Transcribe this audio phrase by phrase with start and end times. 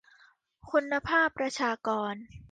[0.71, 2.13] คุณภาพประชากร